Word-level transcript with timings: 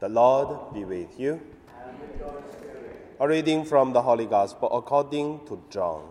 The 0.00 0.08
Lord 0.08 0.72
be 0.72 0.84
with 0.84 1.18
you. 1.18 1.40
A 3.18 3.26
reading 3.26 3.64
from 3.64 3.92
the 3.92 4.00
Holy 4.00 4.26
Gospel 4.26 4.68
according 4.72 5.44
to 5.46 5.60
John. 5.70 6.10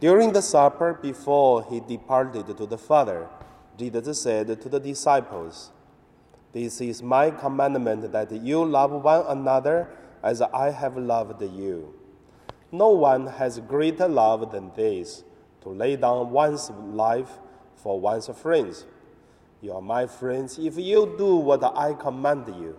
During 0.00 0.32
the 0.32 0.42
supper 0.42 0.98
before 1.00 1.62
he 1.70 1.78
departed 1.78 2.56
to 2.56 2.66
the 2.66 2.76
Father, 2.76 3.28
Jesus 3.78 4.20
said 4.20 4.60
to 4.60 4.68
the 4.68 4.80
disciples, 4.80 5.70
This 6.52 6.80
is 6.80 7.04
my 7.04 7.30
commandment 7.30 8.10
that 8.10 8.32
you 8.32 8.64
love 8.64 8.90
one 8.90 9.24
another 9.28 9.90
as 10.24 10.42
I 10.42 10.72
have 10.72 10.96
loved 10.96 11.40
you. 11.40 11.94
No 12.72 12.88
one 12.90 13.28
has 13.28 13.60
greater 13.60 14.08
love 14.08 14.50
than 14.50 14.72
this, 14.74 15.22
to 15.60 15.68
lay 15.68 15.94
down 15.94 16.30
one's 16.30 16.68
life 16.70 17.38
for 17.76 18.00
one's 18.00 18.26
friends. 18.26 18.86
You 19.62 19.74
are 19.74 19.80
my 19.80 20.06
friends 20.06 20.58
if 20.58 20.76
you 20.76 21.14
do 21.16 21.36
what 21.36 21.62
I 21.62 21.94
command 21.94 22.48
you. 22.48 22.76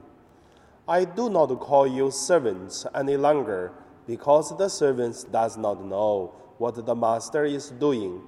I 0.86 1.06
do 1.06 1.30
not 1.30 1.48
call 1.62 1.88
you 1.88 2.12
servants 2.12 2.86
any 2.94 3.16
longer, 3.16 3.72
because 4.06 4.56
the 4.58 4.68
servant 4.68 5.26
does 5.32 5.56
not 5.56 5.82
know 5.82 6.34
what 6.58 6.86
the 6.86 6.94
master 6.94 7.46
is 7.46 7.70
doing. 7.70 8.22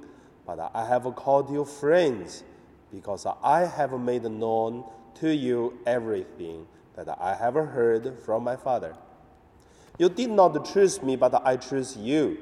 But 0.48 0.72
I 0.74 0.86
have 0.86 1.04
called 1.16 1.52
you 1.52 1.66
friends, 1.66 2.46
because 2.94 3.28
I 3.44 3.66
have 3.66 3.92
made 4.00 4.24
known 4.24 4.86
to 5.16 5.36
you 5.36 5.78
everything 5.86 6.66
that 6.96 7.10
I 7.20 7.36
have 7.36 7.56
heard 7.56 8.20
from 8.24 8.46
my 8.46 8.56
Father. 8.56 8.96
You 9.98 10.08
did 10.08 10.30
not 10.30 10.64
choose 10.72 11.04
me, 11.04 11.18
but 11.18 11.46
I 11.46 11.58
chose 11.58 11.98
you. 11.98 12.38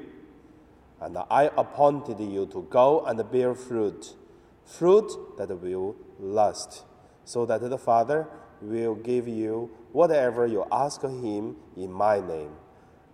And 1.00 1.18
I 1.28 1.50
appointed 1.56 2.20
you 2.20 2.46
to 2.46 2.62
go 2.70 3.04
and 3.04 3.28
bear 3.32 3.52
fruit, 3.56 4.14
fruit 4.64 5.10
that 5.38 5.48
will 5.60 5.96
last, 6.18 6.84
so 7.24 7.46
that 7.46 7.60
the 7.60 7.78
Father 7.78 8.26
will 8.60 8.94
give 8.94 9.28
you 9.28 9.70
whatever 9.92 10.46
you 10.46 10.64
ask 10.72 11.02
him 11.02 11.56
in 11.76 11.92
my 11.92 12.20
name. 12.20 12.50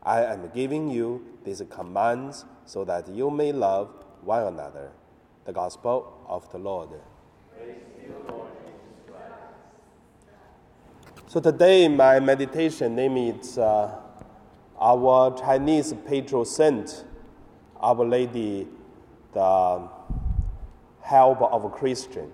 I 0.03 0.25
am 0.25 0.51
giving 0.55 0.89
you 0.89 1.25
these 1.45 1.63
commands 1.69 2.45
so 2.65 2.85
that 2.85 3.09
you 3.09 3.31
may 3.31 3.53
love 3.53 3.91
one 4.23 4.45
another. 4.45 4.93
The 5.45 5.53
Gospel 5.53 6.25
of 6.29 6.51
the 6.53 6.59
Lord. 6.59 6.91
So 11.27 11.39
today, 11.39 11.87
my 11.87 12.19
meditation 12.19 12.97
name 12.97 13.17
is 13.17 13.57
uh, 13.57 13.95
our 14.81 15.39
Chinese 15.39 15.95
patron 16.07 16.45
saint, 16.45 17.05
Our 17.81 18.05
Lady, 18.05 18.67
the 19.33 19.89
help 21.03 21.43
of 21.43 21.65
a 21.65 21.71
Christian. 21.71 22.33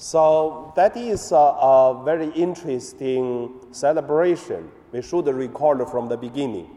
So 0.00 0.72
that 0.76 0.96
is 0.96 1.32
a, 1.32 1.34
a, 1.34 2.02
very 2.04 2.28
interesting 2.30 3.50
celebration. 3.72 4.70
We 4.92 5.02
should 5.02 5.26
record 5.26 5.84
from 5.90 6.08
the 6.08 6.16
beginning. 6.16 6.70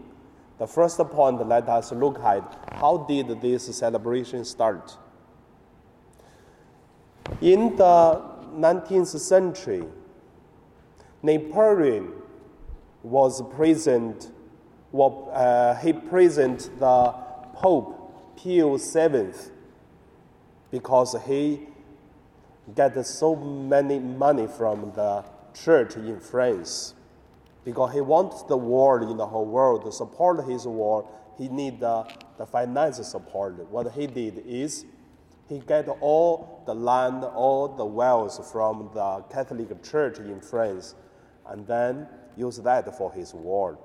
The 0.58 0.66
first 0.66 0.98
point, 0.98 1.48
let 1.48 1.70
us 1.70 1.92
look 1.92 2.20
at 2.20 2.68
how 2.72 3.06
did 3.08 3.40
this 3.40 3.78
celebration 3.78 4.44
start. 4.44 4.98
In 7.42 7.76
the 7.76 8.24
19th 8.56 9.20
century, 9.20 9.84
Napoleon 11.22 12.14
was 13.04 13.44
present. 13.54 14.32
Well, 14.92 15.30
uh, 15.32 15.76
he 15.76 15.94
present 15.94 16.72
the 16.80 17.14
Pope 17.54 18.36
Pio 18.36 18.78
VII 18.78 19.32
because 20.72 21.16
he 21.28 21.68
get 22.76 23.06
so 23.06 23.36
many 23.36 24.00
money 24.00 24.48
from 24.48 24.92
the 24.94 25.24
church 25.54 25.96
in 25.96 26.20
France 26.20 26.94
because 27.64 27.94
he 27.94 28.02
wants 28.02 28.44
the 28.44 28.58
world 28.58 29.10
in 29.10 29.18
the 29.18 29.26
whole 29.26 29.46
world 29.46 29.84
to 29.84 29.92
support 29.92 30.48
his 30.48 30.66
war. 30.66 31.08
He 31.38 31.48
need 31.48 31.80
the, 31.80 32.08
the 32.38 32.46
finance 32.46 33.06
support. 33.08 33.54
What 33.70 33.92
he 33.94 34.08
did 34.08 34.44
is 34.46 34.86
he 35.48 35.60
get 35.60 35.88
all 36.00 36.64
the 36.66 36.74
land, 36.74 37.24
all 37.24 37.68
the 37.68 37.86
wealth 37.86 38.52
from 38.52 38.90
the 38.94 39.24
Catholic 39.32 39.84
Church 39.84 40.20
in 40.20 40.40
France, 40.40 40.96
and 41.48 41.68
then 41.68 42.08
use 42.38 42.58
that 42.58 42.98
for 42.98 43.12
his 43.12 43.34
war. 43.34 43.78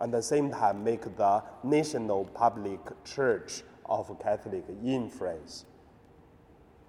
At 0.00 0.12
the 0.12 0.22
same 0.22 0.50
time, 0.50 0.84
make 0.84 1.02
the 1.16 1.42
national 1.62 2.24
public 2.26 2.80
church 3.04 3.62
of 3.86 4.16
Catholic 4.20 4.64
in 4.82 5.08
France. 5.08 5.64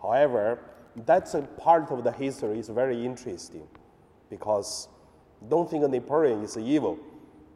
However, 0.01 0.59
that's 1.05 1.33
a 1.33 1.41
part 1.41 1.91
of 1.91 2.03
the 2.03 2.11
history 2.11 2.59
is 2.59 2.69
very 2.69 3.03
interesting 3.05 3.67
because 4.29 4.87
don't 5.49 5.69
think 5.69 5.87
Napoleon 5.89 6.43
is 6.43 6.57
evil 6.57 6.99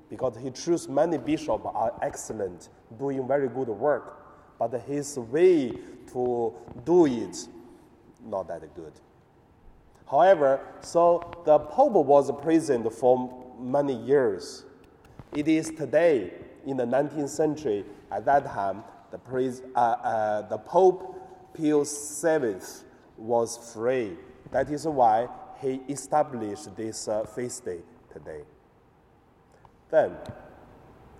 because 0.10 0.38
he 0.38 0.52
chose 0.52 0.88
many 0.88 1.18
bishops 1.18 1.66
are 1.66 1.94
excellent, 2.02 2.70
doing 2.98 3.28
very 3.28 3.50
good 3.50 3.68
work, 3.68 4.58
but 4.58 4.72
his 4.82 5.18
way 5.18 5.72
to 6.12 6.54
do 6.86 7.06
it 7.06 7.48
not 8.26 8.48
that 8.48 8.62
good. 8.76 8.94
However, 10.10 10.62
so 10.82 11.32
the 11.46 11.60
Pope 11.60 11.94
was 11.94 12.32
present 12.42 12.92
for 12.94 13.56
many 13.60 13.94
years. 13.94 14.66
It 15.34 15.48
is 15.48 15.70
today, 15.72 16.34
in 16.66 16.78
the 16.78 16.86
19th 16.86 17.30
century, 17.30 17.86
at 18.12 18.26
that 18.26 18.46
time, 18.46 18.84
the, 19.12 19.18
pres- 19.18 19.62
uh, 19.76 19.80
uh, 19.80 20.42
the 20.44 20.58
Pope 20.58 21.54
Pio 21.54 21.84
VII 21.84 22.56
was 23.18 23.74
free. 23.74 24.14
That 24.52 24.70
is 24.70 24.88
why 24.88 25.28
he 25.60 25.82
established 25.90 26.76
this 26.76 27.08
uh, 27.08 27.26
feast 27.26 27.66
day 27.66 27.80
today. 28.12 28.42
Then, 29.90 30.12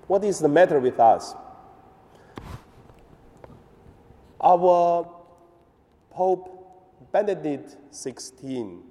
what 0.08 0.24
is 0.24 0.40
the 0.40 0.48
matter 0.48 0.80
with 0.80 1.00
us? 1.00 1.34
Our 4.40 5.10
Pope 6.12 7.12
Benedict 7.12 7.76
XVI, 7.92 8.82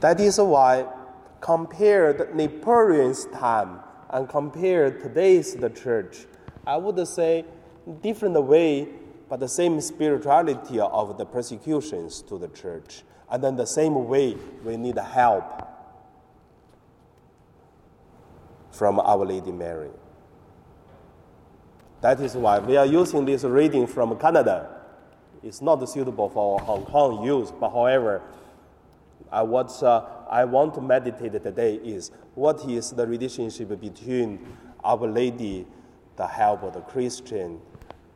That 0.00 0.20
is 0.20 0.40
why, 0.40 0.86
compared 1.42 2.34
Napoleon's 2.34 3.26
time 3.26 3.80
and 4.08 4.26
compared 4.26 5.02
today's 5.02 5.54
the 5.54 5.68
church, 5.68 6.26
I 6.66 6.76
would 6.76 7.06
say 7.06 7.44
different 8.02 8.42
way, 8.42 8.88
but 9.28 9.40
the 9.40 9.48
same 9.48 9.80
spirituality 9.80 10.80
of 10.80 11.16
the 11.16 11.24
persecutions 11.24 12.22
to 12.22 12.38
the 12.38 12.48
church. 12.48 13.02
And 13.30 13.42
then 13.42 13.56
the 13.56 13.66
same 13.66 14.06
way 14.06 14.36
we 14.64 14.76
need 14.76 14.98
help 14.98 15.66
from 18.72 19.00
Our 19.00 19.24
Lady 19.24 19.52
Mary. 19.52 19.90
That 22.02 22.20
is 22.20 22.36
why 22.36 22.58
we 22.58 22.76
are 22.76 22.86
using 22.86 23.24
this 23.24 23.42
reading 23.44 23.86
from 23.86 24.18
Canada. 24.18 24.68
It's 25.42 25.62
not 25.62 25.88
suitable 25.88 26.28
for 26.28 26.58
Hong 26.60 26.84
Kong 26.84 27.24
use, 27.24 27.50
but 27.50 27.70
however, 27.70 28.22
I, 29.30 29.42
what 29.42 29.82
uh, 29.82 30.04
I 30.28 30.44
want 30.44 30.74
to 30.74 30.80
meditate 30.80 31.32
today 31.32 31.76
is 31.76 32.10
what 32.34 32.68
is 32.68 32.90
the 32.90 33.06
relationship 33.06 33.80
between 33.80 34.46
Our 34.84 35.06
Lady 35.06 35.66
the 36.16 36.26
help 36.26 36.62
of 36.62 36.74
the 36.74 36.80
Christian 36.80 37.60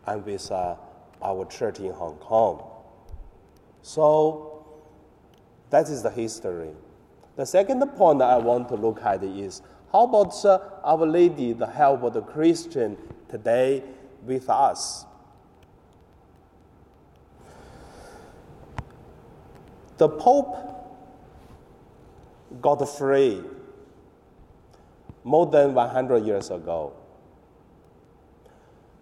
and 0.06 0.25
with 0.25 0.50
uh, 0.50 0.76
our 1.23 1.44
church 1.47 1.79
in 1.81 1.93
Hong 1.93 2.17
Kong. 2.17 2.62
So 3.82 4.64
that 5.70 5.88
is 5.88 6.02
the 6.02 6.11
history. 6.11 6.70
The 7.37 7.47
second 7.47 7.81
point 7.97 8.23
I 8.23 8.37
want 8.38 8.69
to 8.69 8.75
look 8.75 9.02
at 9.02 9.23
is 9.23 9.62
how 9.93 10.05
about 10.05 10.44
uh, 10.44 10.58
Our 10.85 11.06
Lady, 11.06 11.52
the 11.52 11.67
help 11.67 12.02
of 12.02 12.12
the 12.14 12.23
Christian 12.23 12.97
today 13.29 13.82
with 14.25 14.49
us? 14.49 15.05
The 19.99 20.08
Pope 20.08 20.56
got 22.61 22.85
free 22.96 23.43
more 25.25 25.46
than 25.46 25.75
100 25.75 26.25
years 26.25 26.50
ago. 26.50 26.94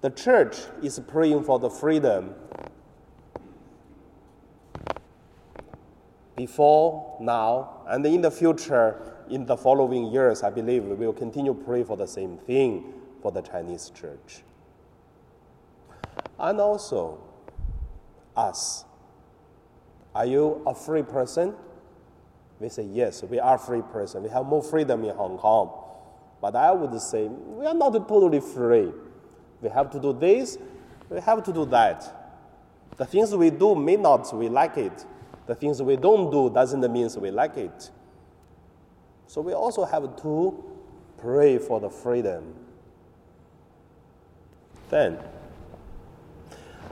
The 0.01 0.11
church 0.11 0.59
is 0.83 1.01
praying 1.01 1.43
for 1.43 1.59
the 1.59 1.69
freedom 1.69 2.35
before, 6.37 7.17
now, 7.21 7.83
and 7.89 8.07
in 8.07 8.21
the 8.21 8.31
future, 8.31 9.17
in 9.29 9.45
the 9.45 9.57
following 9.57 10.07
years, 10.07 10.45
I 10.45 10.51
believe 10.51 10.85
we 10.85 10.95
will 10.95 11.13
continue 11.13 11.53
to 11.53 11.65
pray 11.65 11.83
for 11.83 11.97
the 11.97 12.07
same 12.07 12.39
thing 12.39 12.95
for 13.21 13.33
the 13.33 13.43
Chinese 13.43 13.91
church. 13.91 14.43
And 16.39 16.61
also, 16.61 17.19
us. 18.37 18.85
Are 20.15 20.27
you 20.27 20.63
a 20.65 20.75
free 20.75 21.03
person? 21.03 21.55
We 22.61 22.69
say, 22.69 22.85
yes, 22.85 23.25
we 23.25 23.41
are 23.41 23.59
free 23.59 23.83
person. 23.83 24.23
We 24.23 24.31
have 24.31 24.47
more 24.47 24.63
freedom 24.63 25.05
in 25.05 25.15
Hong 25.15 25.39
Kong. 25.39 25.71
But 26.41 26.55
I 26.55 26.71
would 26.71 27.01
say, 27.01 27.27
we 27.27 27.67
are 27.67 27.75
not 27.75 27.93
totally 28.07 28.41
free. 28.41 28.93
We 29.61 29.69
have 29.71 29.91
to 29.91 30.01
do 30.01 30.13
this, 30.13 30.59
we 31.11 31.21
have 31.21 31.43
to 31.45 31.53
do 31.53 31.65
that. 31.67 32.15
The 32.97 33.07
things 33.07 33.35
we 33.35 33.51
do 33.51 33.75
may 33.75 33.97
not 33.97 34.35
we 34.37 34.49
like 34.49 34.77
it. 34.77 35.05
The 35.47 35.55
things 35.55 35.81
we 35.83 35.97
don't 35.97 36.31
do 36.31 36.51
doesn't 36.51 36.81
mean 36.93 37.09
we 37.21 37.31
like 37.31 37.57
it. 37.57 37.91
So 39.27 39.41
we 39.41 39.53
also 39.53 39.85
have 39.85 40.17
to 40.23 40.65
pray 41.19 41.59
for 41.59 41.81
the 41.81 41.91
freedom. 41.91 42.55
Then, 44.91 45.19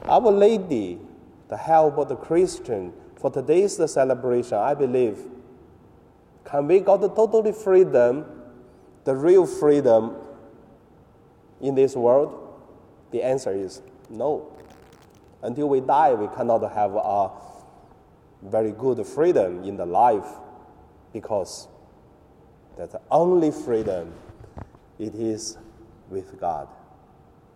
Our 0.05 0.31
Lady, 0.31 0.99
the 1.49 1.57
help 1.57 1.97
of 1.97 2.09
the 2.09 2.15
Christian, 2.15 2.93
for 3.15 3.31
today's 3.31 3.75
celebration, 3.91 4.57
I 4.57 4.73
believe, 4.73 5.19
can 6.45 6.67
we 6.67 6.79
got 6.79 7.01
the 7.01 7.09
totally 7.09 7.51
freedom, 7.51 8.25
the 9.03 9.15
real 9.15 9.45
freedom 9.45 10.15
in 11.59 11.75
this 11.75 11.95
world? 11.95 12.46
The 13.11 13.23
answer 13.23 13.51
is 13.51 13.81
no. 14.09 14.51
Until 15.41 15.69
we 15.69 15.81
die, 15.81 16.13
we 16.13 16.27
cannot 16.35 16.61
have 16.73 16.95
a 16.95 17.31
very 18.41 18.71
good 18.71 19.05
freedom 19.05 19.63
in 19.63 19.77
the 19.77 19.85
life 19.85 20.27
because 21.13 21.67
that's 22.77 22.93
the 22.93 23.01
only 23.09 23.51
freedom 23.51 24.13
it 24.99 25.15
is 25.15 25.57
with 26.09 26.39
God. 26.39 26.67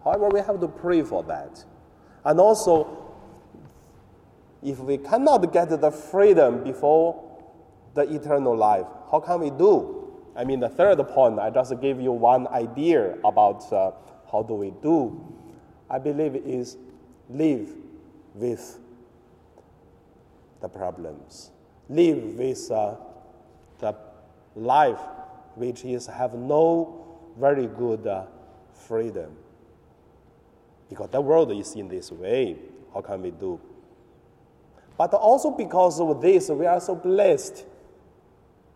However, 0.03 0.29
we 0.29 0.39
have 0.39 0.59
to 0.59 0.67
pray 0.67 1.03
for 1.03 1.23
that. 1.23 1.63
And 2.23 2.39
also, 2.39 2.97
if 4.63 4.79
we 4.79 4.97
cannot 4.97 5.51
get 5.51 5.69
the 5.69 5.91
freedom 5.91 6.63
before 6.63 7.23
the 7.93 8.01
eternal 8.01 8.55
life, 8.55 8.85
how 9.11 9.19
can 9.19 9.41
we 9.41 9.49
do? 9.49 9.97
I 10.35 10.43
mean, 10.43 10.59
the 10.59 10.69
third 10.69 10.97
point, 11.09 11.39
I 11.39 11.49
just 11.49 11.79
gave 11.81 11.99
you 11.99 12.11
one 12.11 12.47
idea 12.47 13.17
about 13.23 13.71
uh, 13.73 13.91
how 14.31 14.43
do 14.43 14.53
we 14.53 14.71
do. 14.81 15.40
I 15.91 15.99
believe 15.99 16.37
is 16.37 16.77
live 17.29 17.69
with 18.33 18.79
the 20.61 20.69
problems, 20.69 21.51
live 21.89 22.23
with 22.37 22.71
uh, 22.71 22.95
the 23.79 23.93
life 24.55 25.01
which 25.55 25.83
is 25.83 26.07
have 26.07 26.33
no 26.33 27.05
very 27.37 27.67
good 27.67 28.07
uh, 28.07 28.23
freedom. 28.73 29.35
Because 30.89 31.09
the 31.09 31.19
world 31.19 31.51
is 31.51 31.73
in 31.75 31.89
this 31.89 32.09
way. 32.09 32.55
How 32.93 33.01
can 33.01 33.21
we 33.21 33.31
do? 33.31 33.59
But 34.97 35.13
also 35.13 35.51
because 35.51 35.99
of 35.99 36.21
this, 36.21 36.47
we 36.49 36.67
are 36.67 36.79
so 36.79 36.95
blessed. 36.95 37.65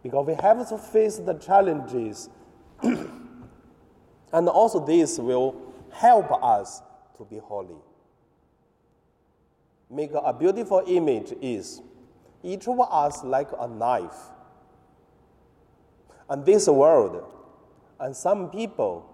Because 0.04 0.28
we 0.28 0.34
have 0.42 0.68
to 0.68 0.78
face 0.78 1.18
the 1.18 1.36
challenges. 1.36 2.30
and 2.82 4.50
also, 4.50 4.86
this 4.86 5.18
will 5.18 5.56
help 5.92 6.30
us 6.44 6.82
to 7.18 7.26
be 7.26 7.38
holy. 7.38 7.76
Make 9.90 10.12
a 10.14 10.34
beautiful 10.34 10.84
image 10.88 11.34
is 11.42 11.82
each 12.44 12.68
of 12.68 12.80
us 12.80 13.24
like 13.24 13.50
a 13.60 13.68
knife. 13.68 14.16
And 16.30 16.46
this 16.46 16.68
world, 16.68 17.24
and 18.00 18.16
some 18.16 18.50
people 18.50 19.08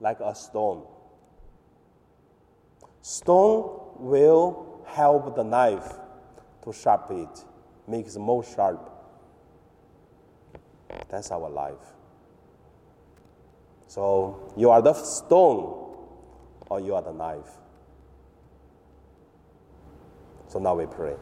like 0.00 0.20
a 0.20 0.34
stone. 0.34 0.84
Stone 3.02 3.80
will 3.98 4.82
help 4.86 5.34
the 5.36 5.42
knife 5.42 5.92
to 6.62 6.72
sharp 6.72 7.08
it, 7.10 7.44
make 7.86 8.06
it 8.06 8.16
more 8.18 8.44
sharp. 8.44 8.92
That's 11.08 11.30
our 11.30 11.50
life. 11.50 11.74
So 13.86 14.52
you 14.56 14.70
are 14.70 14.82
the 14.82 14.92
stone 14.94 15.85
or 16.68 16.80
you 16.80 16.94
are 16.94 17.02
the 17.02 17.12
knife. 17.12 17.50
So 20.48 20.58
now 20.58 20.74
we 20.74 20.86
pray. 20.86 21.14